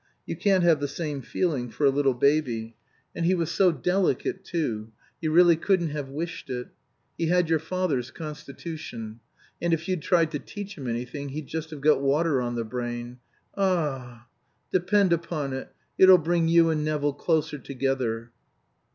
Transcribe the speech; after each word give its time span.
You 0.25 0.35
can't 0.35 0.63
have 0.63 0.79
the 0.79 0.87
same 0.87 1.21
feeling 1.21 1.69
for 1.69 1.85
a 1.85 1.91
little 1.91 2.15
baby. 2.15 2.75
And 3.15 3.23
he 3.23 3.35
was 3.35 3.51
so 3.51 3.71
delicate, 3.71 4.43
too, 4.43 4.91
you 5.21 5.31
really 5.31 5.55
couldn't 5.55 5.89
have 5.91 6.09
wished 6.09 6.49
it. 6.49 6.69
He 7.19 7.27
had 7.27 7.51
your 7.51 7.59
father's 7.59 8.09
constitution. 8.09 9.19
And 9.61 9.73
if 9.73 9.87
you'd 9.87 10.01
tried 10.01 10.31
to 10.31 10.39
teach 10.39 10.75
him 10.75 10.87
anything, 10.87 11.29
he'd 11.29 11.45
just 11.45 11.69
have 11.69 11.81
got 11.81 12.01
water 12.01 12.41
on 12.41 12.55
the 12.55 12.65
brain. 12.65 13.19
Ah 13.55 14.01
h 14.25 14.27
h 14.73 14.79
h! 14.79 14.83
Depend 14.83 15.13
upon 15.13 15.53
it, 15.53 15.71
it'll 15.99 16.17
bring 16.17 16.47
you 16.47 16.71
and 16.71 16.83
Nevill 16.83 17.13
closer 17.13 17.59
together." 17.59 18.31